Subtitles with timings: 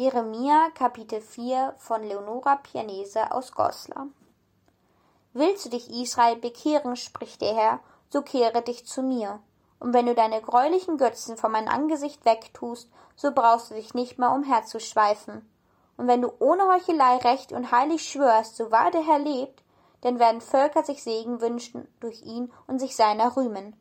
[0.00, 4.06] Jeremia Kapitel 4 von Leonora Pianese aus Goslar
[5.32, 9.40] Willst du dich, Israel, bekehren, spricht der Herr, so kehre dich zu mir.
[9.80, 14.20] Und wenn du deine greulichen Götzen von meinem Angesicht wegtust, so brauchst du dich nicht
[14.20, 15.50] mehr umherzuschweifen.
[15.96, 19.64] Und wenn du ohne Heuchelei recht und heilig schwörst, so wahr der Herr lebt,
[20.02, 23.74] dann werden Völker sich Segen wünschen durch ihn und sich seiner rühmen.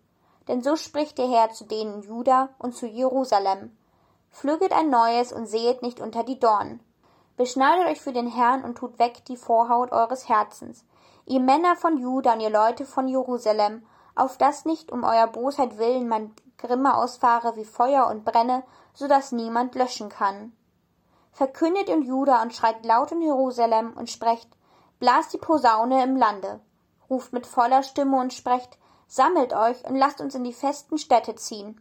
[0.48, 3.78] Denn so spricht der Herr zu denen Juda und zu Jerusalem
[4.32, 6.80] pflüget ein neues und sehet nicht unter die Dornen.
[7.38, 10.84] Beschneidet euch für den Herrn und tut weg die Vorhaut eures Herzens,
[11.26, 13.86] ihr Männer von Juda und ihr Leute von Jerusalem,
[14.16, 18.64] auf dass nicht um euer Bosheit willen mein Grimme ausfahre wie Feuer und brenne,
[18.94, 20.54] so dass niemand löschen kann.
[21.32, 24.50] Verkündet in Juda und schreit laut in Jerusalem und sprecht,
[24.98, 26.60] blast die Posaune im Lande,
[27.10, 31.36] ruft mit voller Stimme und sprecht, sammelt euch und lasst uns in die festen Städte
[31.36, 31.80] ziehen.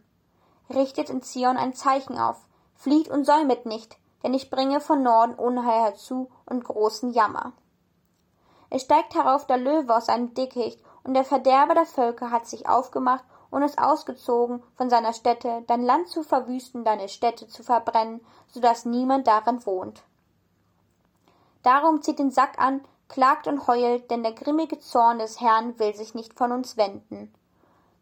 [0.69, 2.37] Richtet in Zion ein Zeichen auf,
[2.75, 7.53] flieht und säumet nicht, denn ich bringe von Norden Unheil herzu und großen Jammer.
[8.69, 12.67] Es steigt herauf der Löwe aus seinem Dickicht, und der Verderber der Völker hat sich
[12.67, 18.19] aufgemacht und ist ausgezogen von seiner Stätte, dein Land zu verwüsten, deine Städte zu verbrennen,
[18.47, 20.03] so dass niemand darin wohnt.
[21.63, 25.95] Darum zieht den Sack an, klagt und heult, denn der grimmige Zorn des Herrn will
[25.95, 27.33] sich nicht von uns wenden.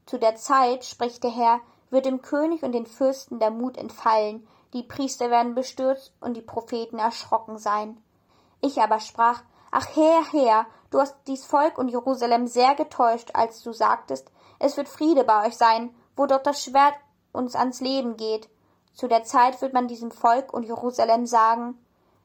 [0.08, 1.60] Zu der Zeit, spricht der Herr,
[1.96, 6.42] wird dem König und den Fürsten der Mut entfallen, die Priester werden bestürzt und die
[6.42, 7.98] Propheten erschrocken sein.
[8.60, 13.64] Ich aber sprach, Ach Herr, Herr, du hast dies Volk und Jerusalem sehr getäuscht, als
[13.64, 14.30] du sagtest,
[14.60, 16.96] es wird Friede bei euch sein, wo doch das Schwert
[17.32, 18.50] uns ans Leben geht.
[18.94, 21.78] Zu der Zeit wird man diesem Volk und Jerusalem sagen,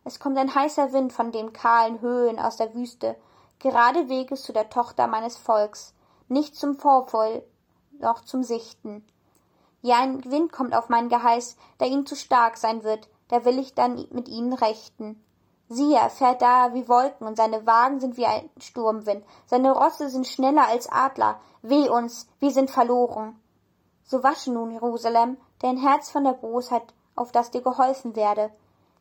[0.02, 3.14] es kommt ein heißer Wind von den kahlen Höhen aus der Wüste,
[3.60, 5.94] gerade Weges zu der Tochter meines Volks,
[6.26, 7.44] nicht zum Vorfall,
[8.00, 9.04] noch zum Sichten.
[9.82, 13.58] Ja, ein Wind kommt auf mein Geheiß, der ihm zu stark sein wird, da will
[13.58, 15.24] ich dann mit ihnen rechten.
[15.70, 20.10] Siehe, er fährt da wie Wolken, und seine Wagen sind wie ein Sturmwind, seine Rosse
[20.10, 21.40] sind schneller als Adler.
[21.62, 23.40] Weh uns, wir sind verloren.
[24.04, 26.82] So wasche nun, Jerusalem, dein Herz von der Bosheit,
[27.16, 28.50] auf das dir geholfen werde.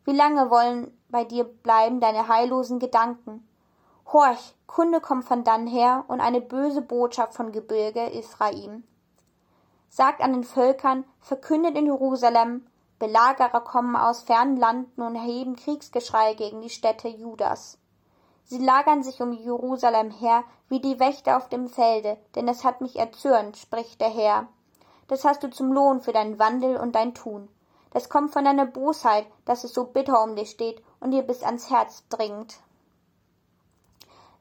[0.05, 3.45] Wie lange wollen bei dir bleiben deine heillosen Gedanken?
[4.13, 8.83] Horch, Kunde kommt von dann her und eine böse Botschaft von Gebirge Ephraim
[9.89, 12.65] sagt an den Völkern, verkündet in Jerusalem,
[12.99, 17.77] Belagerer kommen aus fernen Landen und erheben Kriegsgeschrei gegen die Städte Judas.
[18.43, 22.81] Sie lagern sich um Jerusalem her, wie die Wächter auf dem Felde, denn es hat
[22.81, 24.47] mich erzürnt, spricht der Herr.
[25.07, 27.47] Das hast du zum Lohn für deinen Wandel und dein Tun.
[27.91, 31.41] Das kommt von deiner Bosheit, dass es so bitter um dich steht und dir bis
[31.41, 32.59] ans Herz dringt.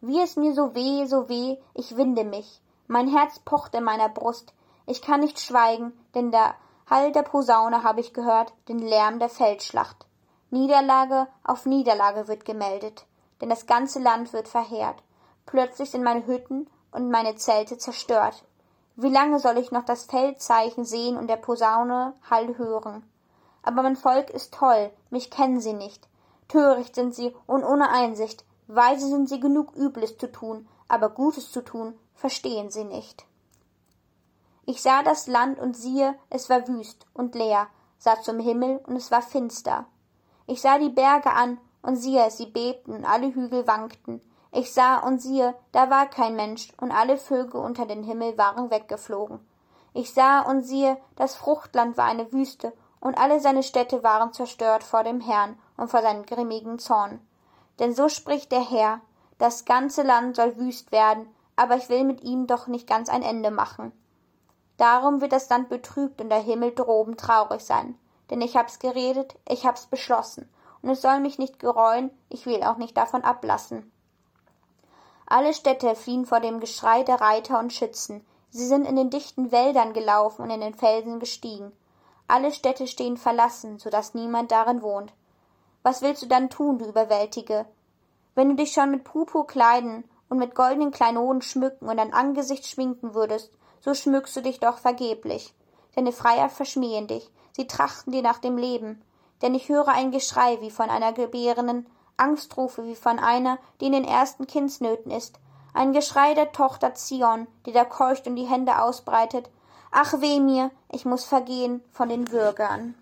[0.00, 2.60] Wie es mir so weh, so weh, ich winde mich.
[2.86, 4.52] Mein Herz pocht in meiner Brust,
[4.88, 6.54] ich kann nicht schweigen, denn der
[6.88, 10.06] Hall der Posaune habe ich gehört, den Lärm der Feldschlacht.
[10.50, 13.04] Niederlage auf Niederlage wird gemeldet,
[13.40, 15.02] denn das ganze Land wird verheert.
[15.44, 18.44] Plötzlich sind meine Hütten und meine Zelte zerstört.
[18.96, 23.08] Wie lange soll ich noch das Feldzeichen sehen und der Posaune Hall hören?
[23.62, 26.08] Aber mein Volk ist toll, mich kennen sie nicht.
[26.48, 28.46] Töricht sind sie und ohne Einsicht.
[28.66, 33.27] Weise sind sie genug, Übles zu tun, aber Gutes zu tun, verstehen sie nicht.
[34.70, 38.96] Ich sah das Land und siehe, es war wüst und leer, sah zum Himmel und
[38.96, 39.86] es war finster.
[40.46, 44.20] Ich sah die Berge an und siehe, sie bebten und alle Hügel wankten.
[44.52, 48.70] Ich sah und siehe, da war kein Mensch und alle Vögel unter den Himmel waren
[48.70, 49.40] weggeflogen.
[49.94, 54.82] Ich sah und siehe, das Fruchtland war eine Wüste und alle seine Städte waren zerstört
[54.82, 57.26] vor dem Herrn und vor seinem grimmigen Zorn.
[57.78, 59.00] Denn so spricht der Herr,
[59.38, 63.22] das ganze Land soll wüst werden, aber ich will mit ihm doch nicht ganz ein
[63.22, 63.92] Ende machen.
[64.78, 67.98] Darum wird das Land betrübt und der Himmel droben traurig sein.
[68.30, 70.48] Denn ich hab's geredet, ich hab's beschlossen,
[70.82, 73.90] und es soll mich nicht gereuen, ich will auch nicht davon ablassen.
[75.26, 78.24] Alle Städte fliehen vor dem Geschrei der Reiter und Schützen.
[78.50, 81.72] Sie sind in den dichten Wäldern gelaufen und in den Felsen gestiegen.
[82.28, 85.12] Alle Städte stehen verlassen, so dass niemand darin wohnt.
[85.82, 87.66] Was willst du dann tun, du Überwältige?
[88.34, 92.66] Wenn du dich schon mit Purpur kleiden und mit goldenen Kleinoden schmücken und dein Angesicht
[92.66, 95.54] schminken würdest, so schmückst du dich doch vergeblich.
[95.94, 99.02] Deine Freier verschmähen dich, sie trachten dir nach dem Leben.
[99.42, 101.86] Denn ich höre ein Geschrei wie von einer Gebärenden,
[102.16, 105.38] Angstrufe wie von einer, die in den ersten Kindsnöten ist,
[105.74, 109.48] ein Geschrei der Tochter Zion, die da keucht und die Hände ausbreitet.
[109.92, 112.94] Ach weh mir, ich muss vergehen von den Würgern.